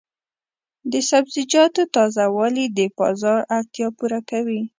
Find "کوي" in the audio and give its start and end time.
4.29-4.61